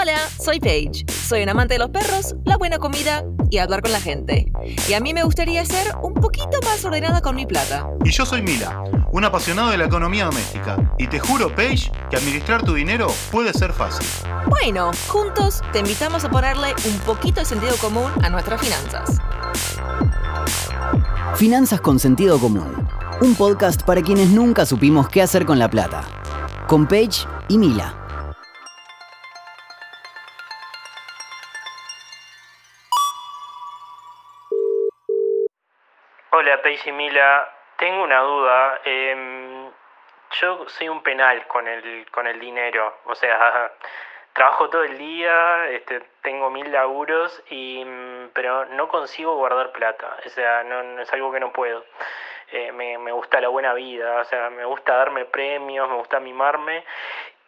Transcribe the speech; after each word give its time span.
Hola, 0.00 0.16
soy 0.42 0.60
Paige. 0.60 1.04
Soy 1.28 1.42
un 1.42 1.50
amante 1.50 1.74
de 1.74 1.78
los 1.78 1.90
perros, 1.90 2.34
la 2.46 2.56
buena 2.56 2.78
comida 2.78 3.22
y 3.50 3.58
hablar 3.58 3.82
con 3.82 3.92
la 3.92 4.00
gente. 4.00 4.50
Y 4.88 4.94
a 4.94 5.00
mí 5.00 5.12
me 5.12 5.24
gustaría 5.24 5.62
ser 5.66 5.94
un 6.02 6.14
poquito 6.14 6.58
más 6.64 6.82
ordenada 6.86 7.20
con 7.20 7.36
mi 7.36 7.44
plata. 7.44 7.86
Y 8.02 8.10
yo 8.10 8.24
soy 8.24 8.40
Mila, 8.40 8.82
un 9.12 9.24
apasionado 9.26 9.68
de 9.68 9.76
la 9.76 9.84
economía 9.84 10.24
doméstica. 10.24 10.94
Y 10.96 11.06
te 11.06 11.18
juro, 11.20 11.54
Paige, 11.54 11.92
que 12.08 12.16
administrar 12.16 12.62
tu 12.62 12.72
dinero 12.72 13.08
puede 13.30 13.52
ser 13.52 13.74
fácil. 13.74 14.06
Bueno, 14.48 14.90
juntos 15.06 15.60
te 15.70 15.80
invitamos 15.80 16.24
a 16.24 16.30
ponerle 16.30 16.68
un 16.86 16.98
poquito 17.00 17.40
de 17.40 17.44
sentido 17.44 17.76
común 17.76 18.10
a 18.22 18.30
nuestras 18.30 18.58
finanzas. 18.58 19.18
Finanzas 21.36 21.82
con 21.82 21.98
sentido 21.98 22.38
común. 22.38 22.88
Un 23.20 23.34
podcast 23.34 23.82
para 23.82 24.00
quienes 24.00 24.30
nunca 24.30 24.64
supimos 24.64 25.10
qué 25.10 25.20
hacer 25.20 25.44
con 25.44 25.58
la 25.58 25.68
plata. 25.68 26.00
Con 26.66 26.86
Paige 26.86 27.26
y 27.48 27.58
Mila. 27.58 27.99
Hola, 36.62 36.92
Mila. 36.92 37.48
Tengo 37.78 38.02
una 38.02 38.20
duda. 38.20 38.80
Em, 38.84 39.70
yo 40.40 40.68
soy 40.68 40.90
un 40.90 41.02
penal 41.02 41.46
con 41.46 41.66
el, 41.66 42.06
con 42.10 42.26
el 42.26 42.38
dinero. 42.38 42.98
O 43.06 43.14
sea, 43.14 43.72
trabajo 44.34 44.68
todo 44.68 44.84
el 44.84 44.98
día, 44.98 45.68
este, 45.70 46.00
tengo 46.22 46.50
mil 46.50 46.70
laburos, 46.70 47.42
y, 47.48 47.82
mm, 47.84 48.30
pero 48.34 48.66
no 48.66 48.88
consigo 48.88 49.36
guardar 49.36 49.72
plata. 49.72 50.18
O 50.26 50.28
sea, 50.28 50.62
no, 50.64 51.00
es 51.00 51.10
algo 51.14 51.32
que 51.32 51.40
no 51.40 51.50
puedo. 51.50 51.84
Eh, 52.52 52.72
me, 52.72 53.12
gusta 53.12 53.40
la 53.40 53.48
buena 53.48 53.72
vida, 53.72 54.20
o 54.20 54.24
sea, 54.24 54.50
me 54.50 54.64
gusta 54.66 54.96
darme 54.96 55.24
premios, 55.24 55.88
me 55.88 55.96
gusta 55.96 56.20
mimarme. 56.20 56.84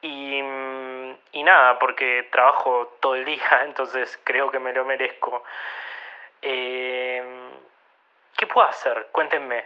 Y, 0.01 0.41
mm, 0.43 1.17
y 1.33 1.43
nada, 1.43 1.79
porque 1.79 2.29
trabajo 2.33 2.97
todo 3.01 3.15
el 3.17 3.27
día, 3.27 3.43
entonces 3.65 4.19
creo 4.25 4.51
que 4.51 4.59
me 4.59 4.73
lo 4.73 4.85
merezco. 4.87 5.45
¿Qué 8.37 8.47
puedo 8.47 8.67
hacer? 8.69 9.09
Cuéntenme. 9.13 9.65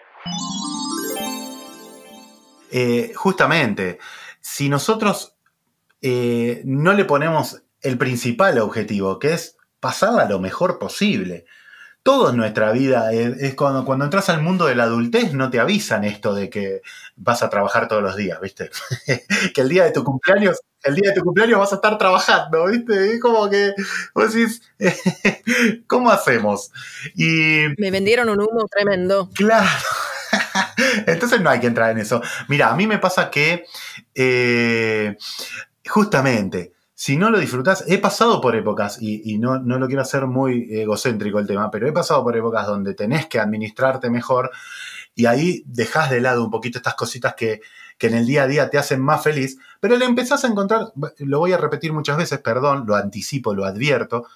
Eh, 2.70 3.12
justamente, 3.14 3.98
si 4.40 4.68
nosotros 4.68 5.36
eh, 6.02 6.62
no 6.64 6.92
le 6.92 7.04
ponemos 7.04 7.62
el 7.82 7.98
principal 7.98 8.58
objetivo, 8.58 9.18
que 9.18 9.32
es 9.32 9.56
pasarla 9.80 10.26
lo 10.26 10.38
mejor 10.38 10.78
posible. 10.78 11.46
Todo 12.02 12.30
en 12.30 12.36
nuestra 12.36 12.70
vida 12.70 13.12
es, 13.12 13.54
cuando, 13.56 13.84
cuando 13.84 14.04
entras 14.04 14.28
al 14.28 14.40
mundo 14.40 14.66
de 14.66 14.76
la 14.76 14.84
adultez 14.84 15.32
no 15.32 15.50
te 15.50 15.58
avisan 15.58 16.04
esto 16.04 16.34
de 16.34 16.50
que 16.50 16.82
vas 17.16 17.42
a 17.42 17.50
trabajar 17.50 17.88
todos 17.88 18.02
los 18.02 18.16
días, 18.16 18.40
¿viste? 18.40 18.70
que 19.54 19.60
el 19.60 19.68
día 19.68 19.84
de 19.84 19.92
tu 19.92 20.04
cumpleaños, 20.04 20.60
el 20.84 20.94
día 20.94 21.10
de 21.10 21.16
tu 21.16 21.24
cumpleaños 21.24 21.58
vas 21.58 21.72
a 21.72 21.76
estar 21.76 21.98
trabajando, 21.98 22.66
¿viste? 22.66 23.14
Es 23.14 23.20
como 23.20 23.48
que 23.50 23.74
vos 24.14 24.32
decís, 24.32 24.62
¿cómo 25.86 26.10
hacemos? 26.10 26.70
Y 27.14 27.66
me 27.78 27.90
vendieron 27.90 28.28
un 28.28 28.40
humo 28.40 28.66
tremendo. 28.70 29.28
Claro. 29.34 29.68
Entonces 31.06 31.40
no 31.40 31.50
hay 31.50 31.60
que 31.60 31.66
entrar 31.66 31.90
en 31.90 31.98
eso. 31.98 32.22
Mira, 32.48 32.70
a 32.70 32.76
mí 32.76 32.86
me 32.86 32.98
pasa 32.98 33.30
que 33.30 33.64
eh, 34.14 35.16
justamente, 35.88 36.72
si 36.94 37.16
no 37.16 37.30
lo 37.30 37.38
disfrutas, 37.38 37.84
he 37.88 37.98
pasado 37.98 38.40
por 38.40 38.56
épocas, 38.56 38.98
y, 39.00 39.38
no, 39.38 39.58
no, 39.58 39.78
lo 39.78 39.86
quiero 39.86 40.02
hacer 40.02 40.26
muy 40.26 40.68
egocéntrico 40.70 41.38
el 41.38 41.46
tema, 41.46 41.70
pero 41.70 41.86
he 41.88 41.92
pasado 41.92 42.22
por 42.22 42.36
épocas 42.36 42.66
donde 42.66 42.94
tenés 42.94 43.26
que 43.26 43.38
administrarte 43.38 44.08
mejor 44.08 44.50
y 45.14 45.26
ahí 45.26 45.62
dejas 45.66 46.10
de 46.10 46.20
lado 46.20 46.44
un 46.44 46.50
poquito 46.50 46.78
estas 46.78 46.94
cositas 46.94 47.34
que, 47.34 47.60
que 47.98 48.08
en 48.08 48.14
el 48.14 48.26
día 48.26 48.42
a 48.44 48.46
día 48.46 48.70
te 48.70 48.78
hacen 48.78 49.00
más 49.00 49.22
feliz, 49.22 49.58
pero 49.80 49.96
le 49.96 50.04
empezás 50.04 50.44
a 50.44 50.48
encontrar, 50.48 50.92
lo 51.18 51.38
voy 51.38 51.52
a 51.52 51.58
repetir 51.58 51.92
muchas 51.92 52.16
veces, 52.16 52.40
perdón, 52.40 52.84
lo 52.86 52.94
anticipo, 52.94 53.54
lo 53.54 53.64
advierto, 53.64 54.26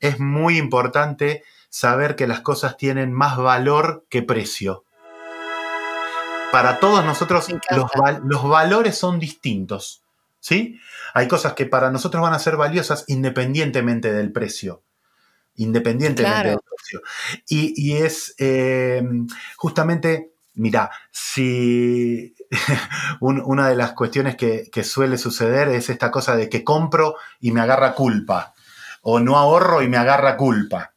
es 0.00 0.20
muy 0.20 0.58
importante 0.58 1.42
saber 1.68 2.16
que 2.16 2.26
las 2.26 2.40
cosas 2.40 2.76
tienen 2.76 3.12
más 3.12 3.36
valor 3.36 4.04
que 4.08 4.22
precio. 4.22 4.84
Para 6.52 6.78
todos 6.78 7.04
nosotros 7.04 7.48
los, 7.70 7.90
los 8.24 8.48
valores 8.48 8.96
son 8.96 9.18
distintos. 9.18 10.02
¿sí? 10.46 10.78
Hay 11.12 11.26
cosas 11.26 11.54
que 11.54 11.66
para 11.66 11.90
nosotros 11.90 12.22
van 12.22 12.32
a 12.32 12.38
ser 12.38 12.56
valiosas 12.56 13.04
independientemente 13.08 14.12
del 14.12 14.30
precio. 14.30 14.82
Independientemente 15.56 16.50
del 16.50 16.58
precio. 16.60 17.02
Y, 17.48 17.96
es 17.96 18.34
eh, 18.38 19.02
justamente, 19.56 20.34
mira, 20.56 20.90
si 21.10 22.34
una 23.20 23.68
de 23.68 23.76
las 23.76 23.92
cuestiones 23.92 24.36
que, 24.36 24.84
suele 24.84 25.18
suceder 25.18 25.68
es 25.68 25.88
esta 25.88 26.10
cosa 26.10 26.36
de 26.36 26.48
que 26.48 26.64
compro 26.64 27.16
y 27.40 27.52
me 27.52 27.60
agarra 27.60 27.94
culpa. 27.94 28.54
O 29.02 29.20
no 29.20 29.36
ahorro 29.36 29.82
y 29.82 29.88
me 29.88 29.96
agarra 29.96 30.36
culpa. 30.36 30.94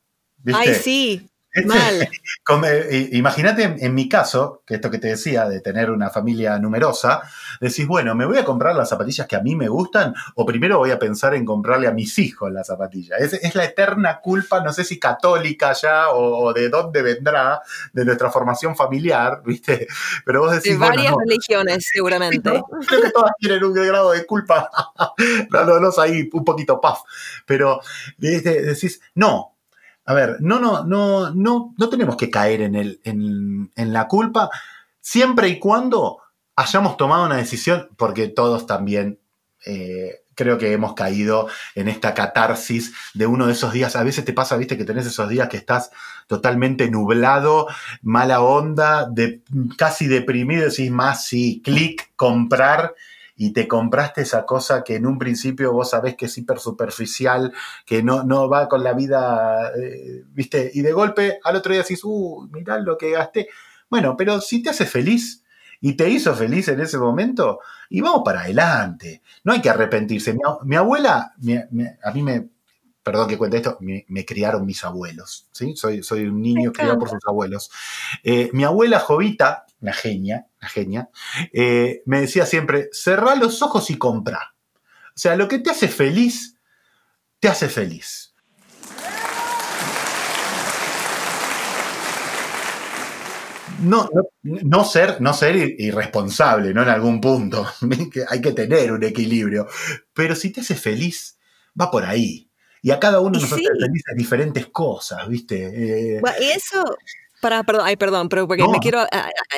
Ay, 0.53 0.74
sí. 0.74 1.29
Mal. 1.66 2.10
Eh, 2.66 3.10
imagínate 3.12 3.76
en 3.80 3.94
mi 3.94 4.10
caso, 4.10 4.64
que 4.66 4.76
esto 4.76 4.90
que 4.90 4.98
te 4.98 5.10
decía 5.10 5.48
de 5.48 5.62
tener 5.62 5.92
una 5.92 6.10
familia 6.10 6.58
numerosa, 6.58 7.22
decís, 7.62 7.86
bueno, 7.86 8.16
¿me 8.16 8.26
voy 8.26 8.40
a 8.40 8.44
comprar 8.44 8.76
las 8.76 8.90
zapatillas 8.90 9.28
que 9.28 9.36
a 9.36 9.42
mí 9.42 9.56
me 9.56 9.68
gustan? 9.68 10.16
O 10.34 10.48
primero 10.48 10.80
voy 10.80 10.90
a 10.90 10.98
pensar 10.98 11.36
en 11.36 11.46
comprarle 11.46 11.88
a 11.88 11.92
mis 11.92 12.18
hijos 12.18 12.52
las 12.52 12.66
zapatillas. 12.66 13.22
Es, 13.22 13.54
la 13.54 13.66
eterna 13.66 14.20
culpa, 14.20 14.62
no 14.62 14.74
sé 14.74 14.84
si 14.84 14.98
católica 14.98 15.74
ya 15.74 16.10
o, 16.10 16.52
de 16.54 16.70
dónde 16.70 17.04
vendrá, 17.04 17.62
de 17.94 18.04
nuestra 18.04 18.31
formación 18.31 18.76
familiar, 18.76 19.42
¿viste? 19.46 19.88
Pero 20.26 20.42
vos 20.42 20.52
decís. 20.52 20.72
De 20.72 20.78
varias 20.80 21.14
religiones, 21.16 21.88
seguramente. 21.94 22.64
creo 22.88 23.02
que 23.02 23.12
todas 23.12 23.31
tienen 23.38 23.64
un 23.64 23.74
grado 23.74 24.12
de 24.12 24.26
culpa. 24.26 24.72
no, 25.52 25.80
no, 25.80 25.90
ahí 26.00 26.28
un 26.34 26.44
poquito 26.44 26.81
paf. 26.81 27.02
Pero 27.46 27.80
decís, 28.18 29.02
no, 29.14 29.59
a 30.09 30.14
ver, 30.16 30.38
no, 30.40 30.59
no, 30.59 30.84
no, 30.86 31.30
no, 31.36 31.75
no 31.78 31.90
tenemos 31.90 32.18
que 32.18 32.31
caer 32.31 32.62
en, 32.62 32.74
el, 32.74 33.00
en, 33.03 33.94
la 33.94 34.08
culpa 34.08 34.50
siempre 35.00 35.50
y 35.50 35.59
cuando 35.59 36.18
hayamos 36.56 36.97
tomado 36.97 37.28
una 37.28 37.38
decisión, 37.38 37.90
porque 37.96 38.28
todos 38.28 38.66
también 38.66 39.19
eh, 39.68 40.24
creo 40.34 40.58
que 40.58 40.74
hemos 40.74 40.96
caído 40.96 41.48
en 41.75 41.88
esta 41.88 42.16
catarsis 42.16 42.92
de 43.14 43.28
uno 43.28 43.46
de 43.46 43.53
esos 43.53 43.72
días. 43.72 43.96
A 43.96 44.02
veces 44.02 44.25
te 44.25 44.34
pasa, 44.34 44.58
viste, 44.58 44.80
que 44.80 44.84
tenés 44.84 45.06
esos 45.06 45.30
días 45.30 45.48
que 45.48 45.58
estás 45.58 45.92
totalmente 46.25 46.90
nublado, 46.90 47.68
mala 48.02 48.42
onda, 48.42 49.08
de, 49.08 49.44
casi 49.78 50.08
deprimido, 50.08 50.68
decís 50.68 50.90
más, 50.90 51.28
sí, 51.28 51.62
clic, 51.64 52.14
comprar 52.16 52.96
y 53.42 53.54
te 53.54 53.70
compraste 53.70 54.24
esa 54.24 54.46
cosa 54.46 54.84
que 54.84 54.98
en 54.98 55.08
un 55.08 55.18
principio 55.18 55.72
vos 55.72 55.92
sabés 55.92 56.18
que 56.18 56.26
es 56.26 56.38
hiper 56.38 56.60
superficial, 56.60 57.54
que 57.86 58.04
no, 58.04 58.24
no 58.26 58.50
va 58.50 58.68
con 58.68 58.84
la 58.84 58.92
vida, 58.92 59.72
eh, 59.82 60.26
¿viste? 60.34 60.70
Y 60.74 60.82
de 60.82 60.92
golpe 60.92 61.40
al 61.46 61.56
otro 61.56 61.72
día 61.72 61.84
decís, 61.84 62.04
uh, 62.04 62.50
mirá 62.52 62.78
lo 62.80 62.98
que 62.98 63.12
gasté. 63.12 63.48
Bueno, 63.90 64.18
pero 64.18 64.42
si 64.42 64.62
te 64.62 64.72
hace 64.72 64.86
feliz 64.86 65.46
y 65.80 65.94
te 65.94 66.10
hizo 66.10 66.36
feliz 66.36 66.68
en 66.68 66.82
ese 66.82 66.98
momento, 66.98 67.62
y 67.88 68.02
vamos 68.02 68.24
para 68.26 68.42
adelante. 68.42 69.22
No 69.46 69.54
hay 69.54 69.62
que 69.62 69.70
arrepentirse. 69.70 70.36
Mi, 70.66 70.76
abuela, 70.76 71.34
a 72.04 72.12
mí 72.12 72.22
me, 72.22 72.50
perdón 73.02 73.30
que 73.30 73.38
cuente 73.38 73.56
esto, 73.56 73.78
me, 73.80 74.26
criaron 74.26 74.66
mis 74.66 74.84
abuelos, 74.84 75.48
¿sí? 75.54 75.78
Soy, 75.78 76.04
soy 76.04 76.26
un 76.26 76.42
niño 76.42 76.74
criado 76.74 77.00
por 77.00 77.10
sus 77.10 77.26
abuelos. 77.26 77.72
Eh, 78.22 78.50
mi 78.52 78.66
abuela 78.66 79.00
Jovita, 79.00 79.66
una 79.82 79.94
genia, 79.94 80.48
una 80.62 80.70
genia, 80.70 81.10
eh, 81.54 82.02
me 82.06 82.22
decía 82.22 82.46
siempre, 82.46 82.90
cerrá 82.92 83.36
los 83.36 83.62
ojos 83.62 83.90
y 83.90 83.98
compra. 83.98 84.56
O 85.16 85.20
sea, 85.20 85.36
lo 85.36 85.48
que 85.48 85.60
te 85.60 85.70
hace 85.70 85.88
feliz, 85.88 86.58
te 87.40 87.48
hace 87.48 87.70
feliz. 87.70 88.34
No, 93.82 94.10
no, 94.44 94.84
ser, 94.84 95.22
no 95.22 95.34
ser 95.34 95.56
irresponsable, 95.56 96.74
¿no? 96.74 96.84
En 96.84 96.90
algún 96.90 97.22
punto. 97.22 97.66
Hay 98.30 98.42
que 98.42 98.52
tener 98.52 98.92
un 98.92 99.04
equilibrio. 99.04 99.68
Pero 100.14 100.36
si 100.36 100.52
te 100.52 100.62
hace 100.62 100.76
feliz, 100.76 101.40
va 101.80 101.90
por 101.90 102.06
ahí. 102.06 102.50
Y 102.82 102.92
a 102.92 103.00
cada 103.00 103.20
uno 103.20 103.38
de 103.38 103.44
nosotros 103.44 103.68
sí. 103.74 103.86
felices 103.86 104.16
diferentes 104.16 104.68
cosas, 104.68 105.28
¿viste? 105.28 106.18
Eh, 106.18 106.22
y 106.40 106.46
eso, 106.46 106.84
para, 107.41 107.63
perdón, 107.63 107.83
ay, 107.86 107.95
perdón, 107.95 108.30
pero 108.30 108.47
porque 108.47 108.68
me 108.68 108.80
quiero 108.80 109.06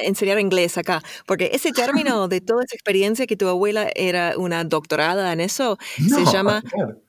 enseñar 0.04 0.40
inglés 0.40 0.78
acá. 0.78 1.02
Porque 1.26 1.52
ese 1.54 1.72
término 1.74 2.28
de 2.28 2.42
toda 2.42 2.64
esa 2.64 2.76
experiencia 2.76 3.28
que 3.28 3.38
tu 3.38 3.48
abuela 3.48 3.90
era 3.96 4.34
una 4.38 4.64
doctorada 4.64 5.34
en 5.34 5.40
eso, 5.40 5.78
se 5.96 6.26
llama 6.26 6.64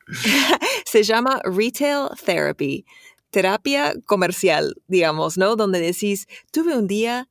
se 0.85 1.03
llama 1.03 1.41
retail 1.45 2.09
therapy, 2.25 2.85
terapia 3.31 3.95
comercial, 4.07 4.75
digamos, 4.89 5.39
¿no? 5.39 5.57
Donde 5.57 5.81
decís, 5.81 6.27
tuve 6.51 6.77
un 6.77 6.87
día 6.87 7.29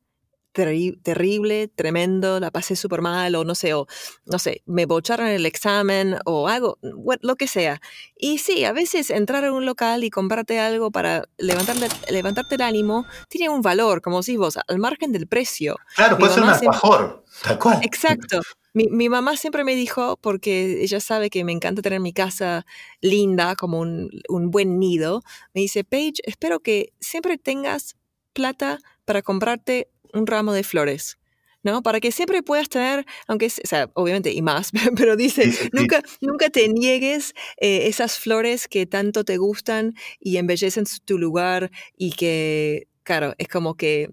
terrible, 0.51 1.67
tremendo, 1.67 2.39
la 2.39 2.51
pasé 2.51 2.75
súper 2.75 3.01
mal, 3.01 3.35
o 3.35 3.43
no 3.43 3.55
sé, 3.55 3.73
o 3.73 3.87
no 4.25 4.39
sé, 4.39 4.63
me 4.65 4.85
bocharon 4.85 5.27
el 5.27 5.45
examen, 5.45 6.17
o 6.25 6.47
algo, 6.47 6.77
lo 6.81 7.35
que 7.35 7.47
sea. 7.47 7.81
Y 8.17 8.39
sí, 8.39 8.65
a 8.65 8.73
veces 8.73 9.09
entrar 9.09 9.45
a 9.45 9.53
un 9.53 9.65
local 9.65 10.03
y 10.03 10.09
comprarte 10.09 10.59
algo 10.59 10.91
para 10.91 11.25
levantarte, 11.37 11.87
levantarte 12.11 12.55
el 12.55 12.61
ánimo 12.61 13.05
tiene 13.29 13.49
un 13.49 13.61
valor, 13.61 14.01
como 14.01 14.19
decís 14.19 14.37
vos, 14.37 14.59
al 14.67 14.79
margen 14.79 15.11
del 15.11 15.27
precio. 15.27 15.77
Claro, 15.95 16.17
puede 16.17 16.33
ser 16.33 16.43
un 16.43 16.49
alfajor, 16.49 17.23
tal 17.43 17.59
cual. 17.59 17.79
Exacto. 17.83 18.41
Mi, 18.73 19.09
mamá 19.09 19.35
siempre 19.35 19.65
me 19.65 19.75
dijo, 19.75 20.15
porque 20.21 20.81
ella 20.81 21.01
sabe 21.01 21.29
que 21.29 21.43
me 21.43 21.51
encanta 21.51 21.81
tener 21.81 21.99
mi 21.99 22.13
casa 22.13 22.65
linda, 23.01 23.57
como 23.57 23.81
un, 23.81 24.09
buen 24.29 24.79
nido, 24.79 25.23
me 25.53 25.59
dice, 25.59 25.83
Paige, 25.83 26.21
espero 26.23 26.61
que 26.61 26.93
siempre 27.01 27.37
tengas 27.37 27.97
plata 28.31 28.79
para 29.03 29.21
comprarte 29.21 29.89
un 30.13 30.27
ramo 30.27 30.53
de 30.53 30.63
flores. 30.63 31.17
¿no? 31.63 31.83
Para 31.83 31.99
que 31.99 32.11
siempre 32.11 32.41
puedas 32.41 32.69
tener, 32.69 33.05
aunque, 33.27 33.45
o 33.45 33.67
sea, 33.67 33.89
obviamente 33.93 34.31
y 34.31 34.41
más, 34.41 34.71
pero 34.97 35.15
dice, 35.15 35.51
nunca, 35.73 36.01
nunca 36.19 36.49
te 36.49 36.67
niegues 36.69 37.33
eh, 37.57 37.87
esas 37.87 38.17
flores 38.17 38.67
que 38.67 38.85
tanto 38.85 39.23
te 39.23 39.37
gustan 39.37 39.93
y 40.19 40.37
embellecen 40.37 40.85
tu 41.05 41.17
lugar 41.19 41.71
y 41.95 42.13
que, 42.13 42.87
claro, 43.03 43.35
es 43.37 43.47
como 43.47 43.75
que 43.75 44.09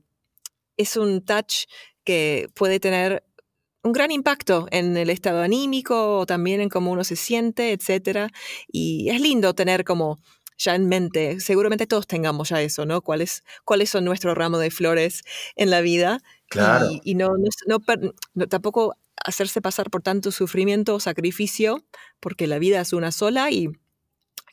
es 0.76 0.96
un 0.96 1.24
touch 1.24 1.64
que 2.04 2.48
puede 2.54 2.80
tener 2.80 3.24
un 3.82 3.92
gran 3.92 4.10
impacto 4.10 4.66
en 4.70 4.96
el 4.96 5.08
estado 5.10 5.40
anímico, 5.40 6.18
o 6.18 6.26
también 6.26 6.60
en 6.60 6.68
cómo 6.68 6.90
uno 6.90 7.04
se 7.04 7.16
siente, 7.16 7.72
etc. 7.72 8.30
Y 8.70 9.08
es 9.10 9.20
lindo 9.20 9.54
tener 9.54 9.84
como 9.84 10.18
ya 10.58 10.74
en 10.74 10.88
mente, 10.88 11.40
seguramente 11.40 11.86
todos 11.86 12.06
tengamos 12.06 12.50
ya 12.50 12.60
eso, 12.62 12.84
¿no? 12.84 13.00
¿Cuáles, 13.02 13.44
cuáles 13.64 13.90
son 13.90 14.04
nuestros 14.04 14.36
ramos 14.36 14.60
de 14.60 14.70
flores 14.70 15.22
en 15.56 15.70
la 15.70 15.80
vida? 15.80 16.20
Claro. 16.48 16.88
Y, 17.04 17.14
no, 17.14 17.30
no, 17.66 18.46
tampoco 18.48 18.96
hacerse 19.24 19.60
pasar 19.60 19.90
por 19.90 20.02
tanto 20.02 20.30
sufrimiento 20.32 20.94
o 20.94 21.00
sacrificio, 21.00 21.84
porque 22.20 22.46
la 22.46 22.58
vida 22.58 22.80
es 22.80 22.92
una 22.92 23.12
sola 23.12 23.50
y 23.50 23.70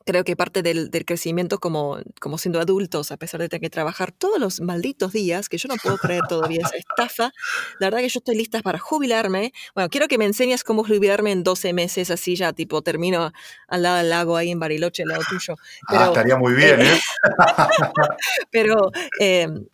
creo 0.06 0.24
que 0.24 0.36
parte 0.36 0.62
del, 0.62 0.90
crecimiento 1.06 1.60
como, 1.60 2.00
como 2.22 2.38
siendo 2.38 2.60
adultos, 2.60 3.12
a 3.12 3.18
pesar 3.18 3.42
de 3.42 3.50
tener 3.50 3.62
que 3.62 3.70
trabajar 3.70 4.12
todos 4.12 4.40
los 4.40 4.62
malditos 4.62 5.12
días, 5.12 5.50
que 5.50 5.58
yo 5.58 5.68
no 5.68 5.76
puedo 5.82 5.98
creer 5.98 6.22
todavía 6.30 6.62
esa 6.66 6.78
estafa, 6.78 7.32
la 7.80 7.88
verdad 7.88 8.00
que 8.00 8.10
yo 8.10 8.20
estoy 8.20 8.36
lista 8.36 8.62
para 8.62 8.80
jubilarme. 8.80 9.52
Bueno, 9.74 9.90
quiero 9.90 10.08
que 10.08 10.18
me 10.18 10.26
enseñes 10.26 10.64
cómo 10.64 10.84
jubilarme 10.84 11.32
en 11.32 11.44
12 11.44 11.74
meses, 11.74 12.12
así 12.12 12.36
ya, 12.36 12.54
tipo, 12.54 12.82
termino 12.82 13.32
al 13.68 13.82
lado 13.82 13.98
del 13.98 14.10
lago, 14.10 14.38
ahí 14.38 14.52
en 14.52 14.60
Bariloche, 14.60 15.04
al 15.04 15.10
lado 15.10 15.24
tuyo. 15.28 15.56
ah, 15.90 16.06
estaría 16.08 16.38
muy 16.38 16.54
bien, 16.54 16.82
¿eh? 16.82 17.00
pero... 18.52 18.92
Em, 19.20 19.66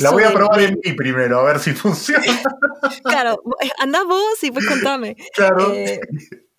la 0.00 0.10
voy 0.10 0.22
a 0.22 0.32
probar 0.32 0.60
en 0.60 0.80
mí 0.82 0.92
primero, 0.92 1.40
a 1.40 1.44
ver 1.44 1.58
si 1.58 1.72
funciona. 1.74 2.24
claro, 3.02 3.42
eh, 3.60 3.70
anda 3.78 4.04
vos 4.04 4.42
y 4.42 4.50
pues 4.50 4.66
contame. 4.66 5.16
Claro. 5.34 5.72
Eh, 5.72 6.00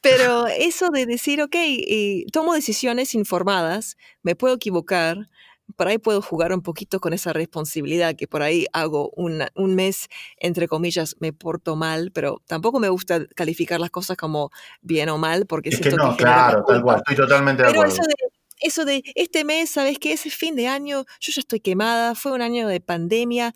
pero 0.10 0.48
eso 0.48 0.90
de 0.90 1.06
decir, 1.06 1.42
ok, 1.42 1.56
eh, 1.56 2.26
tomo 2.32 2.54
decisiones 2.54 3.14
informadas, 3.14 3.98
me 4.24 4.36
puedo 4.36 4.56
equivocar, 4.56 5.30
por 5.76 5.88
ahí 5.88 5.98
puedo 5.98 6.22
jugar 6.22 6.54
un 6.54 6.62
poquito 6.62 7.00
con 7.00 7.14
esa 7.14 7.34
responsabilidad 7.34 8.16
que 8.16 8.28
por 8.28 8.42
ahí 8.42 8.66
hago 8.72 9.12
un 9.16 9.76
mes, 9.76 10.08
entre 10.38 10.68
comillas, 10.68 11.16
me 11.20 11.34
porto 11.34 11.76
mal, 11.76 12.12
pero 12.14 12.42
tampoco 12.48 12.80
me 12.80 12.90
gusta 12.90 13.26
calificar 13.36 13.80
las 13.80 13.90
cosas 13.90 14.18
como 14.18 14.50
bien 14.82 15.10
o 15.10 15.18
mal, 15.18 15.46
porque 15.46 15.70
es 15.70 15.80
que 15.80 15.92
no, 15.92 16.16
claro, 16.16 16.64
tal 16.66 16.82
cual, 16.82 16.98
estoy 16.98 17.16
totalmente 17.16 17.64
de 17.64 17.70
acuerdo. 17.70 17.94
Eso 17.94 18.04
de, 18.04 18.16
eso 18.60 18.86
de 18.86 19.04
este 19.16 19.44
mes, 19.44 19.70
¿sabes 19.70 20.00
qué? 20.00 20.14
Ese 20.14 20.30
fin 20.30 20.56
de 20.56 20.68
año, 20.68 21.04
yo 21.20 21.32
ya 21.34 21.42
estoy 21.42 21.60
quemada, 21.60 22.16
fue 22.16 22.32
un 22.32 22.42
año 22.42 22.68
de 22.68 22.80
pandemia. 22.80 23.54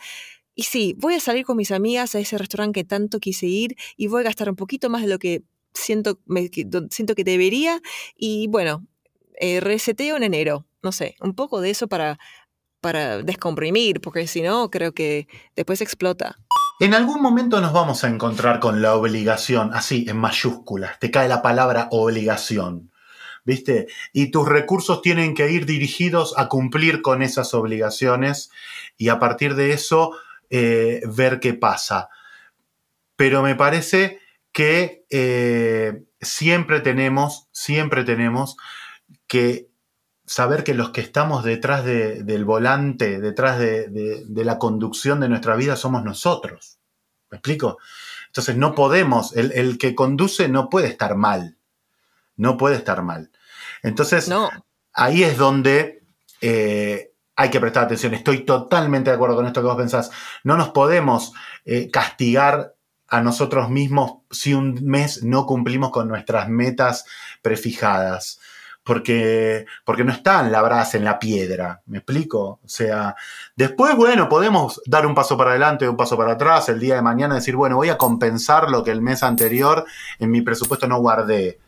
Y 0.54 0.64
sí, 0.64 0.96
voy 0.98 1.16
a 1.16 1.20
salir 1.22 1.46
con 1.46 1.56
mis 1.56 1.72
amigas 1.72 2.14
a 2.14 2.20
ese 2.20 2.38
restaurante 2.38 2.82
que 2.82 2.84
tanto 2.84 3.20
quise 3.20 3.48
ir 3.48 3.78
y 3.96 4.08
voy 4.08 4.22
a 4.22 4.26
gastar 4.26 4.50
un 4.50 4.58
poquito 4.58 4.90
más 4.90 5.02
de 5.02 5.08
lo 5.08 5.18
que 5.18 5.44
siento, 5.74 6.20
siento 6.90 7.16
que 7.16 7.24
debería 7.24 7.82
y 8.16 8.48
bueno, 8.48 8.86
eh, 9.40 9.60
reseteo 9.60 10.18
en 10.18 10.24
enero, 10.24 10.66
no 10.84 10.92
sé, 10.92 11.16
un 11.22 11.34
poco 11.34 11.62
de 11.62 11.72
eso 11.72 11.88
para, 11.88 12.20
para 12.80 13.24
descomprimir, 13.24 14.02
porque 14.02 14.28
si 14.28 14.42
no, 14.42 14.70
creo 14.70 14.94
que 14.94 15.28
después 15.56 15.82
explota. 15.82 16.38
En 16.80 16.96
algún 16.96 17.22
momento 17.22 17.62
nos 17.62 17.74
vamos 17.74 18.04
a 18.04 18.08
encontrar 18.08 18.60
con 18.60 18.82
la 18.82 18.96
obligación, 18.96 19.72
así 19.74 20.06
en 20.10 20.18
mayúsculas, 20.18 20.98
te 21.00 21.12
cae 21.12 21.28
la 21.28 21.44
palabra 21.44 21.88
obligación, 21.92 22.92
¿viste? 23.46 23.88
Y 24.14 24.32
tus 24.32 24.48
recursos 24.48 25.02
tienen 25.04 25.36
que 25.36 25.52
ir 25.52 25.68
dirigidos 25.68 26.34
a 26.38 26.48
cumplir 26.48 27.04
con 27.04 27.22
esas 27.22 27.54
obligaciones 27.54 28.50
y 28.98 29.10
a 29.10 29.20
partir 29.20 29.54
de 29.54 29.74
eso 29.74 30.18
eh, 30.50 31.02
ver 31.06 31.40
qué 31.40 31.54
pasa. 31.54 32.10
Pero 33.16 33.44
me 33.44 33.56
parece 33.56 34.20
que 34.52 35.06
eh, 35.10 36.04
siempre 36.20 36.82
tenemos, 36.82 37.48
siempre 37.52 38.04
tenemos 38.04 38.58
que 39.28 39.70
saber 40.26 40.64
que 40.64 40.74
los 40.74 40.92
que 40.92 41.02
estamos 41.02 41.44
detrás 41.44 41.84
del 41.84 42.46
volante, 42.46 43.20
detrás 43.20 43.60
de, 43.60 44.26
la 44.30 44.58
conducción 44.58 45.20
de 45.20 45.30
nuestra 45.30 45.56
vida 45.56 45.76
somos 45.76 46.04
nosotros. 46.04 46.80
¿Me 47.30 47.38
explico? 47.38 47.80
Entonces 48.28 48.56
no 48.56 48.76
podemos, 48.76 49.36
el, 49.36 49.78
que 49.78 49.96
conduce 49.96 50.48
no 50.48 50.70
puede 50.70 50.88
estar 50.88 51.16
mal, 51.16 51.58
no 52.38 52.58
puede 52.58 52.76
estar 52.76 53.02
mal. 53.02 53.32
Entonces 53.84 54.32
ahí 54.94 55.24
es 55.24 55.38
donde 55.38 56.04
eh, 56.40 57.12
hay 57.36 57.50
que 57.50 57.60
prestar 57.60 57.86
atención. 57.86 58.14
Estoy 58.14 58.46
totalmente 58.46 59.10
de 59.10 59.16
acuerdo 59.16 59.36
con 59.36 59.48
esto 59.48 59.62
que 59.62 59.68
vos 59.68 59.78
pensás. 59.78 60.12
No 60.44 60.56
nos 60.56 60.70
podemos 60.70 61.34
eh, 61.66 61.90
castigar 61.90 62.76
a 63.12 63.22
nosotros 63.22 63.70
mismos 63.70 64.14
si 64.32 64.54
un 64.54 64.80
mes 64.84 65.22
no 65.22 65.46
cumplimos 65.46 65.92
con 65.92 66.08
nuestras 66.08 66.48
metas 66.50 67.06
prefijadas. 67.42 68.40
Porque, 68.84 69.68
porque 69.86 70.04
no 70.04 70.12
están 70.12 70.52
labradas 70.52 70.96
en 70.96 71.04
la 71.04 71.20
piedra, 71.20 71.84
¿me 71.86 72.00
explico? 72.00 72.60
O 72.64 72.68
sea, 72.68 73.16
después, 73.56 73.96
bueno, 73.96 74.28
podemos 74.28 74.82
dar 74.88 75.06
un 75.06 75.14
paso 75.14 75.38
para 75.38 75.52
adelante, 75.52 75.88
un 75.88 75.96
paso 75.96 76.18
para 76.18 76.32
atrás, 76.32 76.68
el 76.68 76.80
día 76.80 76.96
de 76.96 77.04
mañana 77.04 77.36
decir, 77.36 77.56
bueno, 77.56 77.76
voy 77.76 77.90
a 77.90 78.00
compensar 78.00 78.72
lo 78.72 78.84
que 78.84 78.90
el 78.90 79.04
mes 79.04 79.22
anterior 79.22 79.86
en 80.18 80.32
mi 80.32 80.42
presupuesto 80.42 80.88
no 80.88 81.00
guardé. 81.00 81.60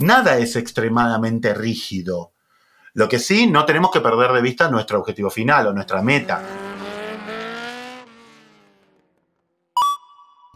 Nada 0.00 0.36
es 0.36 0.56
extremadamente 0.56 1.54
rígido. 1.54 2.32
Lo 2.92 3.08
que 3.08 3.18
sí, 3.18 3.46
no 3.46 3.64
tenemos 3.64 3.90
que 3.90 4.02
perder 4.02 4.32
de 4.32 4.42
vista 4.42 4.70
nuestro 4.70 4.98
objetivo 4.98 5.30
final 5.30 5.68
o 5.68 5.72
nuestra 5.72 6.02
meta. 6.02 6.67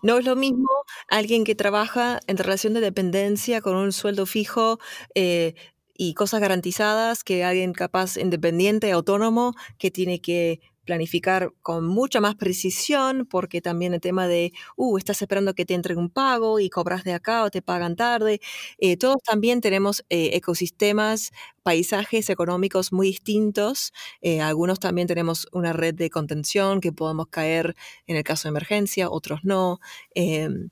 No 0.02 0.18
es 0.18 0.24
lo 0.24 0.34
mismo 0.36 0.68
alguien 1.08 1.44
que 1.44 1.54
trabaja 1.54 2.18
en 2.26 2.36
relación 2.36 2.74
de 2.74 2.80
dependencia 2.80 3.60
con 3.60 3.76
un 3.76 3.92
sueldo 3.92 4.26
fijo 4.26 4.78
eh, 5.14 5.54
y 5.94 6.14
cosas 6.14 6.40
garantizadas 6.40 7.22
que 7.24 7.44
alguien 7.44 7.72
capaz 7.72 8.16
independiente, 8.16 8.90
autónomo, 8.92 9.54
que 9.78 9.90
tiene 9.92 10.20
que 10.20 10.60
planificar 10.84 11.52
con 11.62 11.86
mucha 11.86 12.20
más 12.20 12.34
precisión, 12.36 13.26
porque 13.30 13.60
también 13.60 13.94
el 13.94 14.00
tema 14.00 14.26
de, 14.28 14.52
uh, 14.76 14.98
estás 14.98 15.22
esperando 15.22 15.54
que 15.54 15.64
te 15.66 15.74
entreguen 15.74 16.04
un 16.04 16.10
pago 16.10 16.58
y 16.60 16.70
cobras 16.70 17.04
de 17.04 17.12
acá 17.14 17.44
o 17.44 17.50
te 17.50 17.62
pagan 17.62 17.96
tarde. 17.96 18.40
Eh, 18.78 18.96
todos 18.96 19.16
también 19.24 19.60
tenemos 19.60 20.04
eh, 20.10 20.30
ecosistemas, 20.34 21.30
paisajes 21.62 22.30
económicos 22.30 22.92
muy 22.92 23.08
distintos. 23.08 23.92
Eh, 24.20 24.40
algunos 24.40 24.80
también 24.80 25.06
tenemos 25.08 25.46
una 25.52 25.72
red 25.72 25.94
de 25.94 26.10
contención 26.10 26.80
que 26.80 26.92
podemos 26.92 27.28
caer 27.28 27.74
en 28.06 28.16
el 28.16 28.24
caso 28.24 28.48
de 28.48 28.50
emergencia, 28.50 29.10
otros 29.10 29.40
no. 29.44 29.78
Em, 30.14 30.68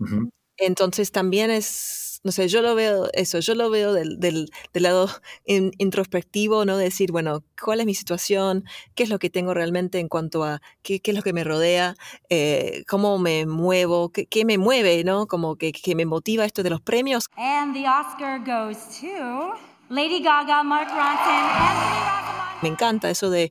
entonces 0.59 1.13
también 1.13 1.51
es 1.51 2.10
no 2.23 2.33
sé, 2.33 2.49
yo 2.49 2.61
lo 2.61 2.75
veo 2.75 3.09
eso, 3.15 3.39
yo 3.39 3.55
lo 3.55 3.71
veo 3.71 3.93
del, 3.95 4.21
del, 4.21 4.51
lado 4.75 5.09
introspectivo, 5.47 6.65
¿no? 6.65 6.77
decir, 6.77 7.13
bueno, 7.13 7.43
¿cuál 7.63 7.81
es 7.81 7.87
mi 7.87 7.95
situación? 7.95 8.65
¿Qué 8.95 9.05
es 9.05 9.09
lo 9.09 9.19
que 9.19 9.31
tengo 9.31 9.55
realmente 9.55 9.99
en 9.99 10.09
cuanto 10.09 10.45
a 10.45 10.61
qué, 10.83 11.01
qué 11.01 11.13
es 11.13 11.17
lo 11.17 11.23
que 11.23 11.33
me 11.33 11.45
rodea? 11.45 11.95
Eh, 12.29 12.85
¿Cómo 12.89 13.19
me 13.19 13.47
muevo? 13.47 14.11
¿Qué, 14.11 14.27
¿Qué, 14.27 14.45
me 14.45 14.59
mueve, 14.59 15.03
no? 15.05 15.27
Como 15.27 15.57
que, 15.57 15.73
que, 15.73 15.95
me 15.95 16.05
motiva 16.05 16.45
esto 16.45 16.63
de 16.63 16.71
los 16.71 16.81
premios. 16.81 17.27
And 17.37 17.75
the 17.75 17.87
Oscar 17.89 18.39
goes 18.39 19.01
to 19.01 19.55
Lady 19.89 20.23
Gaga, 20.23 20.63
Mark 20.63 20.89
Ronson, 20.89 22.20
me 22.63 22.69
encanta 22.69 23.11
eso 23.11 23.31
de, 23.31 23.51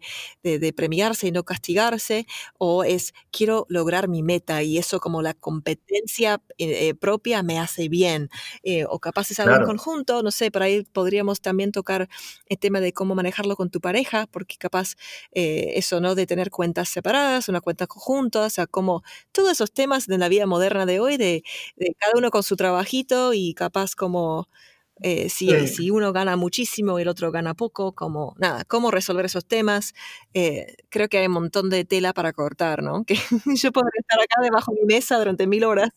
premiarse 0.76 1.28
y 1.28 1.32
no 1.32 1.44
castigarse, 1.44 2.26
o 2.58 2.84
es 2.84 3.14
quiero 3.32 3.66
lograr 3.70 4.08
mi 4.08 4.24
meta 4.24 4.64
y 4.64 4.78
eso 4.78 5.00
como 5.00 5.22
la 5.22 5.34
competencia 5.34 6.42
eh, 6.58 6.94
propia 6.96 7.44
me 7.44 7.60
hace 7.60 7.90
bien, 7.90 8.30
eh, 8.64 8.86
o 8.86 9.00
capaz 9.00 9.32
es 9.32 9.40
algo 9.40 9.56
en 9.56 9.66
conjunto, 9.66 10.24
no 10.24 10.32
sé, 10.32 10.52
por 10.52 10.64
ahí 10.64 10.84
podríamos 10.84 11.42
también 11.42 11.72
tocar 11.72 12.08
el 12.48 12.60
tema 12.60 12.80
de 12.82 12.94
cómo 12.94 13.16
manejarlo 13.16 13.56
con 13.56 13.70
tu 13.70 13.82
pareja, 13.82 14.28
porque 14.32 14.58
capaz 14.58 14.96
eh, 15.32 15.74
eso, 15.76 16.00
¿no? 16.02 16.16
De 16.16 16.26
tener 16.28 16.50
cuentas 16.50 16.90
separadas, 16.90 17.50
una 17.50 17.62
cuenta 17.62 17.88
conjunta, 17.88 18.42
o 18.46 18.50
sea, 18.50 18.68
como 18.68 19.04
todos 19.32 19.52
esos 19.52 19.72
temas 19.72 20.08
de 20.08 20.18
la 20.18 20.30
vida 20.30 20.46
moderna 20.46 20.86
de 20.86 21.00
hoy, 21.00 21.18
de, 21.18 21.44
de 21.76 21.96
cada 21.98 22.14
uno 22.18 22.32
con 22.32 22.44
su 22.44 22.56
trabajito 22.56 23.34
y 23.34 23.54
capaz 23.54 23.96
como 23.96 24.48
eh, 25.02 25.30
si, 25.30 25.68
si, 25.68 25.92
uno 25.92 26.12
gana 26.12 26.36
muchísimo 26.36 27.00
y 27.00 27.04
el 27.04 27.08
otro 27.08 27.32
gana 27.32 27.54
poco, 27.54 27.94
como, 27.94 28.36
nada, 28.38 28.66
cómo 28.66 28.92
resolver 28.92 29.26
esos 29.26 29.46
temas. 29.46 29.94
Eh, 30.34 30.76
creo 30.90 31.08
que 31.08 31.20
hay 31.20 31.28
un 31.28 31.34
montón 31.34 31.70
de 31.70 31.86
tela 31.86 32.14
para 32.14 32.34
cortar, 32.34 32.84
¿no? 32.84 33.04
Que 33.08 33.16
yo 33.56 33.72
podría 33.72 34.00
estar 34.00 34.20
acá 34.20 34.42
debajo 34.42 34.74
de 34.74 34.82
mi 34.82 34.94
mesa 34.94 35.18
durante 35.18 35.48
mil 35.48 35.64
horas. 35.64 35.90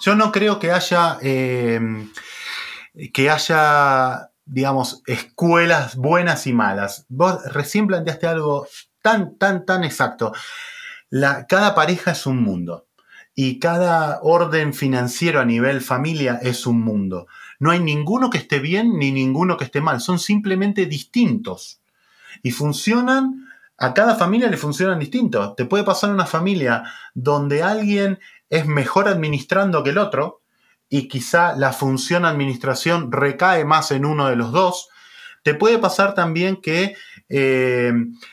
Yo 0.00 0.14
no 0.14 0.32
creo 0.32 0.58
que 0.58 0.70
haya, 0.70 1.18
em, 1.20 2.10
que 3.12 3.30
haya, 3.30 4.30
digamos, 4.44 5.02
escuelas 5.06 5.96
buenas 5.96 6.46
y 6.46 6.52
malas. 6.52 7.06
Vos 7.08 7.44
recién 7.52 7.86
planteaste 7.86 8.26
algo 8.26 8.66
tan, 9.02 9.36
tan, 9.36 9.64
tan 9.66 9.84
exacto. 9.84 10.32
La, 11.10 11.46
cada 11.46 11.74
pareja 11.74 12.12
es 12.12 12.26
un 12.26 12.42
mundo. 12.42 12.86
y 13.34 13.58
cada 13.58 14.20
orden 14.22 14.74
financiero 14.74 15.40
a 15.40 15.46
nivel 15.46 15.80
familia 15.80 16.38
es 16.42 16.66
un 16.66 16.82
mundo. 16.82 17.26
No 17.62 17.70
hay 17.70 17.78
ninguno 17.78 18.28
que 18.28 18.38
esté 18.38 18.58
bien 18.58 18.98
ni 18.98 19.12
ninguno 19.12 19.56
que 19.56 19.62
esté 19.62 19.80
mal, 19.80 20.00
son 20.00 20.18
simplemente 20.18 20.86
distintos. 20.86 21.80
Y 22.42 22.50
funcionan, 22.50 23.46
a 23.78 23.94
cada 23.94 24.16
familia 24.16 24.48
le 24.48 24.56
funcionan 24.56 24.98
distintos. 24.98 25.54
Te 25.54 25.64
puede 25.64 25.84
pasar 25.84 26.10
una 26.10 26.26
familia 26.26 26.82
donde 27.14 27.62
alguien 27.62 28.18
es 28.50 28.66
mejor 28.66 29.06
administrando 29.06 29.84
que 29.84 29.90
el 29.90 29.98
otro 29.98 30.42
y 30.88 31.06
quizá 31.06 31.54
la 31.54 31.72
función 31.72 32.24
administración 32.24 33.12
recae 33.12 33.64
más 33.64 33.92
en 33.92 34.06
uno 34.06 34.26
de 34.26 34.34
los 34.34 34.50
dos. 34.50 34.88
Te 35.44 35.54
puede 35.54 35.78
pasar 35.78 36.16
también 36.16 36.60
que 36.60 36.96
eh, 37.28 37.92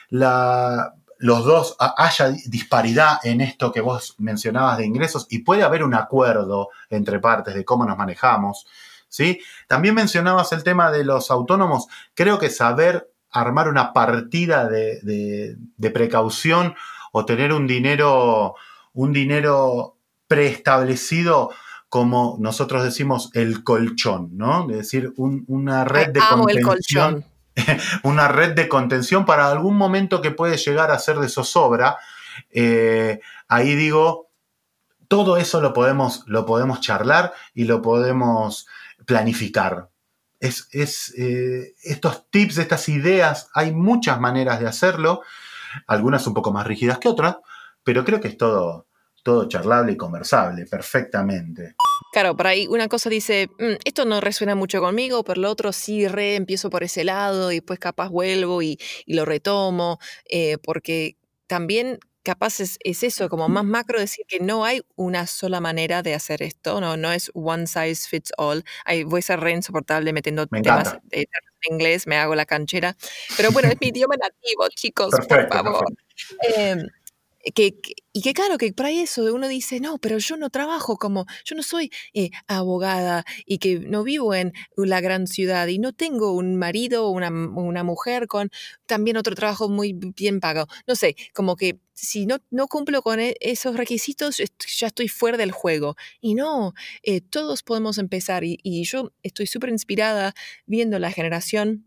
los 0.10 1.46
dos 1.46 1.76
haya 1.78 2.30
disparidad 2.48 3.20
en 3.24 3.42
esto 3.42 3.72
que 3.72 3.82
vos 3.82 4.16
mencionabas 4.18 4.80
de 4.80 4.88
ingresos 4.88 5.28
y 5.30 5.44
puede 5.44 5.62
haber 5.62 5.84
un 5.84 5.94
acuerdo 5.94 6.70
entre 6.90 7.20
partes 7.20 7.54
de 7.54 7.64
cómo 7.64 7.86
nos 7.86 7.96
manejamos. 7.96 8.66
¿Sí? 9.10 9.42
También 9.68 9.96
mencionabas 9.96 10.52
el 10.54 10.64
tema 10.64 10.92
de 10.92 11.04
los 11.04 11.32
autónomos. 11.32 11.88
Creo 12.14 12.40
que 12.40 12.50
saber 12.50 13.12
armar 13.32 13.68
una 13.68 13.94
partida 13.94 14.68
de, 14.68 15.58
precaución 15.94 16.76
o 17.12 17.26
tener 17.26 17.52
un 17.52 17.68
dinero, 17.68 18.56
un 18.94 19.12
dinero 19.12 19.98
preestablecido 20.28 21.52
como 21.90 22.38
nosotros 22.40 22.84
decimos 22.84 23.32
el 23.34 23.64
colchón, 23.64 24.38
¿no? 24.38 24.70
Es 24.70 24.78
decir, 24.78 25.12
una 25.18 25.86
red 25.86 26.10
de 26.10 26.22
contención 26.54 27.26
una 28.04 28.28
red 28.28 28.54
de 28.54 28.68
contención 28.68 29.26
para 29.26 29.50
algún 29.50 29.76
momento 29.76 30.22
que 30.22 30.32
puede 30.32 30.58
llegar 30.58 30.92
a 30.92 31.00
ser 31.00 31.18
de 31.18 31.30
zozobra. 31.30 31.98
Eh, 32.52 33.20
ahí 33.48 33.76
digo, 33.76 34.30
todo 35.08 35.38
eso 35.38 35.62
lo 35.62 35.74
podemos, 35.74 36.24
lo 36.28 36.46
podemos 36.46 36.82
charlar 36.82 37.34
y 37.54 37.66
lo 37.66 37.82
podemos 37.82 38.68
planificar. 39.10 39.90
Es, 40.40 40.70
eh, 41.18 41.74
estos 41.82 42.30
tips, 42.30 42.60
estas 42.60 42.88
ideas, 42.90 43.50
hay 43.56 43.74
muchas 43.74 44.20
maneras 44.22 44.60
de 44.60 44.68
hacerlo, 44.68 45.24
algunas 45.88 46.28
un 46.28 46.36
poco 46.36 46.54
más 46.54 46.68
rígidas 46.68 47.00
que 47.00 47.10
otras, 47.10 47.38
pero 47.84 48.06
creo 48.06 48.22
que 48.22 48.28
es 48.28 48.38
todo, 48.38 48.86
todo 49.24 49.50
charlable 49.50 49.94
y 49.94 49.98
conversable 49.98 50.68
perfectamente. 50.68 51.76
Claro, 52.12 52.38
por 52.38 52.46
ahí 52.46 52.68
una 52.68 52.88
cosa 52.88 53.10
dice, 53.10 53.50
mm, 53.58 53.82
esto 53.84 54.06
no 54.06 54.22
resuena 54.22 54.54
mucho 54.54 54.80
conmigo, 54.80 55.24
pero 55.24 55.42
lo 55.42 55.50
otro 55.50 55.74
sí, 55.74 56.08
re, 56.08 56.36
empiezo 56.36 56.70
por 56.70 56.84
ese 56.84 57.04
lado 57.04 57.52
y 57.52 57.56
después 57.56 57.80
capaz 57.80 58.10
vuelvo 58.10 58.62
y, 58.62 58.78
lo 59.08 59.26
retomo, 59.26 59.98
eh, 60.30 60.60
porque 60.64 61.18
también 61.48 61.98
capaz 62.24 62.60
es, 62.60 62.78
eso, 62.84 63.30
como 63.30 63.50
más 63.50 63.66
macro, 63.66 64.00
decir 64.00 64.26
que 64.28 64.40
no 64.40 64.66
hay 64.66 64.82
una 64.96 65.28
sola 65.28 65.60
manera 65.60 66.02
de 66.02 66.14
hacer 66.14 66.42
esto, 66.42 66.82
no, 66.82 66.98
no 66.98 67.12
es 67.12 67.32
one 67.34 67.68
size 67.68 68.08
fits 68.08 68.32
all. 68.38 68.64
Ay, 68.86 69.04
voy 69.04 69.20
a 69.20 69.24
ser 69.24 69.40
re 69.40 69.52
insoportable 69.52 70.14
metiendo 70.14 70.48
temas 70.48 70.98
en 71.12 71.26
inglés, 71.72 72.08
me 72.08 72.18
hago 72.18 72.36
la 72.36 72.46
canchera. 72.46 72.96
Pero 73.36 73.52
bueno, 73.52 73.70
es 73.70 73.78
mi 73.80 73.88
idioma 73.88 74.16
nativo, 74.16 74.68
chicos, 74.70 75.14
por 75.28 75.48
favor. 75.50 75.86
Em, 76.56 76.88
que, 77.56 77.80
y 78.14 78.22
que 78.22 78.34
claro, 78.34 78.58
que 78.58 78.74
para 78.74 78.92
eso 78.92 79.34
uno 79.34 79.48
dice, 79.48 79.80
no, 79.80 79.98
pero 79.98 80.18
yo 80.18 80.38
no 80.38 80.50
trabajo 80.50 80.98
como, 80.98 81.26
yo 81.46 81.56
no 81.56 81.64
soy 81.64 81.92
eh, 82.14 82.32
abogada 82.48 83.26
y 83.46 83.60
que 83.60 83.80
no 83.80 84.04
vivo 84.04 84.34
en 84.34 84.54
la 84.76 85.02
gran 85.02 85.28
ciudad 85.28 85.68
y 85.68 85.80
no 85.80 85.94
tengo 85.94 86.34
un 86.34 86.58
marido 86.58 87.08
o 87.08 87.12
una, 87.12 87.30
una, 87.30 87.84
mujer 87.84 88.28
con 88.28 88.50
también 88.86 89.18
otro 89.18 89.36
trabajo 89.36 89.70
muy 89.70 89.94
bien 89.94 90.40
pago. 90.40 90.68
No 90.88 90.96
sé, 90.96 91.16
como 91.34 91.56
que 91.56 91.80
si 91.94 92.26
no, 92.26 92.38
no 92.50 92.68
cumplo 92.68 93.02
con 93.02 93.20
e, 93.20 93.36
esos 93.40 93.76
requisitos, 93.76 94.38
ya 94.78 94.88
estoy 94.88 95.08
fuera 95.08 95.38
del 95.38 95.52
juego. 95.52 95.96
Y 96.22 96.36
no, 96.36 96.74
eh, 97.04 97.22
todos 97.22 97.64
podemos 97.64 97.98
empezar 97.98 98.44
y, 98.44 98.60
y 98.64 98.84
yo 98.84 99.12
estoy 99.24 99.48
súper 99.48 99.70
inspirada 99.70 100.34
viendo 100.66 101.00
la 101.00 101.12
generación 101.12 101.86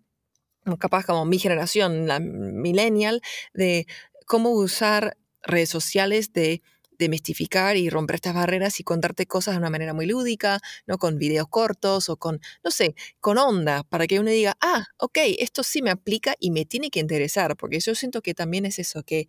capaz 0.78 1.04
como 1.04 1.24
mi 1.24 1.38
generación, 1.38 2.06
la 2.06 2.20
millennial, 2.20 3.20
de 3.52 3.86
cómo 4.26 4.50
usar 4.50 5.16
redes 5.42 5.68
sociales 5.68 6.32
de 6.32 6.62
demistificar 6.98 7.76
y 7.76 7.90
romper 7.90 8.16
estas 8.16 8.34
barreras 8.34 8.78
y 8.80 8.84
contarte 8.84 9.26
cosas 9.26 9.54
de 9.54 9.58
una 9.58 9.70
manera 9.70 9.92
muy 9.94 10.06
lúdica, 10.06 10.60
¿no? 10.86 10.98
Con 10.98 11.18
videos 11.18 11.48
cortos 11.48 12.08
o 12.08 12.16
con, 12.16 12.40
no 12.64 12.70
sé, 12.70 12.94
con 13.20 13.38
onda, 13.38 13.82
para 13.84 14.06
que 14.06 14.20
uno 14.20 14.30
diga, 14.30 14.56
ah, 14.60 14.86
ok, 14.98 15.18
esto 15.38 15.62
sí 15.64 15.82
me 15.82 15.90
aplica 15.90 16.34
y 16.38 16.50
me 16.50 16.64
tiene 16.64 16.90
que 16.90 17.00
interesar, 17.00 17.56
porque 17.56 17.80
yo 17.80 17.94
siento 17.94 18.22
que 18.22 18.34
también 18.34 18.66
es 18.66 18.78
eso, 18.78 19.02
que 19.02 19.26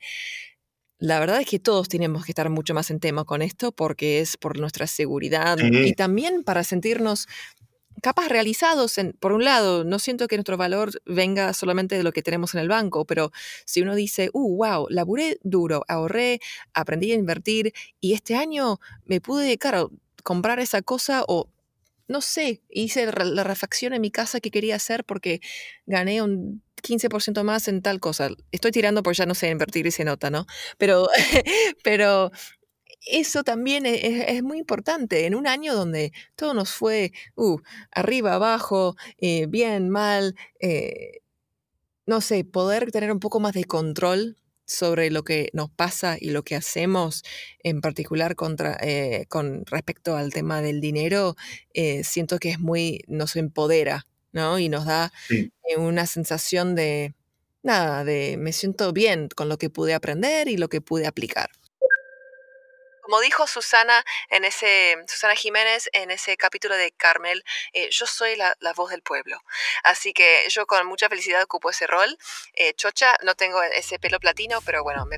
la 0.99 1.19
verdad 1.19 1.41
es 1.41 1.47
que 1.47 1.59
todos 1.59 1.89
tenemos 1.89 2.23
que 2.25 2.31
estar 2.31 2.49
mucho 2.49 2.73
más 2.73 2.89
en 2.89 2.99
tema 2.99 3.25
con 3.25 3.41
esto 3.41 3.71
porque 3.73 4.21
es 4.21 4.37
por 4.37 4.57
nuestra 4.59 4.87
seguridad 4.87 5.57
y 5.59 5.93
también 5.93 6.43
para 6.43 6.63
sentirnos 6.63 7.27
capas 8.03 8.27
realizados, 8.27 8.97
en, 8.97 9.13
por 9.13 9.31
un 9.31 9.45
lado, 9.45 9.85
no 9.85 9.97
siento 9.97 10.27
que 10.27 10.35
nuestro 10.35 10.57
valor 10.57 10.91
venga 11.05 11.53
solamente 11.53 11.95
de 11.95 12.03
lo 12.03 12.11
que 12.11 12.21
tenemos 12.21 12.53
en 12.53 12.59
el 12.59 12.67
banco, 12.67 13.05
pero 13.05 13.31
si 13.65 13.81
uno 13.81 13.95
dice, 13.95 14.29
uh, 14.33 14.57
wow, 14.57 14.87
laburé 14.89 15.39
duro, 15.41 15.85
ahorré, 15.87 16.41
aprendí 16.73 17.13
a 17.13 17.15
invertir 17.15 17.73
y 18.01 18.13
este 18.13 18.35
año 18.35 18.79
me 19.05 19.21
pude, 19.21 19.57
claro, 19.57 19.89
comprar 20.21 20.59
esa 20.59 20.81
cosa 20.81 21.23
o 21.29 21.49
no 22.09 22.19
sé, 22.19 22.61
hice 22.69 23.05
la 23.05 23.43
refacción 23.45 23.93
en 23.93 24.01
mi 24.01 24.11
casa 24.11 24.41
que 24.41 24.51
quería 24.51 24.75
hacer 24.75 25.05
porque 25.05 25.39
gané 25.85 26.21
un 26.21 26.61
15% 26.83 27.43
más 27.43 27.69
en 27.69 27.81
tal 27.81 28.01
cosa. 28.01 28.29
Estoy 28.51 28.71
tirando 28.71 29.01
por 29.01 29.15
ya 29.15 29.25
no 29.25 29.33
sé 29.33 29.49
invertir 29.49 29.87
y 29.87 29.91
se 29.91 30.03
nota, 30.03 30.29
¿no? 30.29 30.45
Pero 30.77 31.07
eso 33.05 33.43
también 33.43 33.85
e-, 33.85 34.35
es, 34.35 34.43
muy 34.43 34.57
importante. 34.59 35.25
En 35.25 35.35
un 35.35 35.47
año 35.47 35.73
donde 35.75 36.11
todo 36.35 36.53
nos 36.53 36.71
fue 36.71 37.11
uh, 37.35 37.59
arriba, 37.91 38.35
abajo, 38.35 38.95
eh, 39.17 39.47
bien, 39.47 39.89
mal, 39.89 40.35
eh, 40.59 41.21
no 42.05 42.21
sé, 42.21 42.43
poder 42.45 42.91
tener 42.91 43.11
un 43.11 43.19
poco 43.19 43.39
más 43.39 43.53
de 43.53 43.65
control 43.65 44.37
sobre 44.65 45.11
lo 45.11 45.23
que 45.23 45.49
nos 45.53 45.69
pasa 45.69 46.17
y 46.19 46.29
lo 46.29 46.43
que 46.43 46.55
hacemos, 46.55 47.23
en 47.63 47.81
particular 47.81 48.35
contra, 48.35 48.77
eh, 48.81 49.25
con 49.29 49.65
respecto 49.65 50.15
al 50.15 50.31
tema 50.33 50.61
del 50.61 50.81
dinero, 50.81 51.35
siento 52.03 52.39
que 52.39 52.51
es 52.51 52.59
muy, 52.59 53.03
nos 53.07 53.35
empodera, 53.35 54.07
¿no? 54.31 54.59
Y 54.59 54.69
nos 54.69 54.85
da 54.85 55.11
una 55.77 56.05
sensación 56.07 56.75
de, 56.75 57.13
nada, 57.61 58.03
de 58.05 58.37
me 58.37 58.53
siento 58.53 58.93
bien 58.93 59.29
con 59.35 59.49
lo 59.49 59.57
que 59.57 59.69
pude 59.69 59.93
aprender 59.93 60.47
y 60.47 60.57
lo 60.57 60.69
que 60.69 60.81
pude 60.81 61.07
aplicar. 61.07 61.49
Como 63.03 63.19
dijo 63.19 63.47
Susana 63.47 64.03
en 64.29 64.45
ese, 64.45 64.95
Susana 65.07 65.35
Jiménez 65.35 65.89
en 65.91 66.09
ese 66.09 66.37
capítulo 66.37 66.77
de 66.77 66.93
Carmel, 66.93 67.43
eh, 67.73 67.89
yo 67.91 68.05
soy 68.05 68.37
la, 68.37 68.55
voz 68.77 68.91
del 68.91 69.01
pueblo. 69.01 69.37
Así 69.83 70.13
que 70.13 70.45
yo 70.49 70.65
con 70.65 70.87
mucha 70.87 71.09
felicidad 71.09 71.43
ocupo 71.43 71.69
ese 71.69 71.85
rol. 71.85 72.17
Eh, 72.53 72.73
chocha, 72.75 73.13
no 73.23 73.35
tengo 73.35 73.61
ese 73.61 73.99
pelo 73.99 74.21
platino, 74.21 74.61
pero 74.61 74.83
bueno, 74.83 75.05
me, 75.05 75.17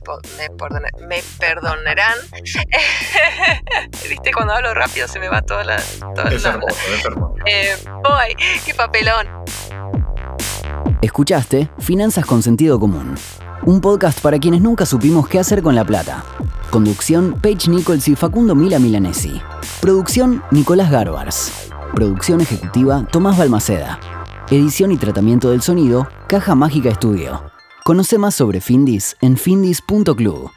me, 1.07 1.23
perdonarán. 1.39 2.17
Viste, 4.09 4.33
cuando 4.33 4.53
hablo 4.53 4.73
rápido 4.73 5.07
se 5.07 5.19
me 5.19 5.29
va 5.29 5.43
toda 5.43 5.63
la... 5.63 5.77
Toda 6.15 6.31
es 6.31 6.43
hermoso, 6.43 6.75
es 6.91 7.05
hermoso. 7.05 7.35
Eh, 7.45 7.77
boy, 8.03 8.35
qué 8.65 8.73
papelón. 8.73 9.45
Escuchaste 11.03 11.69
Finanzas 11.77 12.25
con 12.25 12.41
Sentido 12.41 12.79
Común, 12.79 13.15
un 13.61 13.79
podcast 13.79 14.21
para 14.21 14.39
quienes 14.39 14.61
nunca 14.61 14.87
supimos 14.87 15.29
qué 15.29 15.37
hacer 15.37 15.61
con 15.61 15.75
la 15.75 15.85
plata. 15.85 16.25
Conducción 16.75 17.39
Paige 17.41 17.69
Nichols 17.69 18.05
y 18.09 18.17
Facundo 18.17 18.53
Mila 18.53 18.79
Milanesi. 18.79 19.39
Producción 19.79 20.43
Nicolás 20.51 20.91
Garbars. 20.91 21.69
Producción 21.93 22.41
ejecutiva 22.41 23.07
Tomás 23.13 23.37
Balmaceda. 23.37 23.97
Edición 24.51 24.91
y 24.91 24.97
tratamiento 24.97 25.51
del 25.51 25.61
sonido 25.61 26.05
Caja 26.27 26.53
Mágica 26.53 26.89
Estudio. 26.89 27.49
Conoce 27.85 28.17
más 28.17 28.35
sobre 28.35 28.59
Findis 28.59 29.15
en 29.21 29.37
findis.club. 29.37 30.51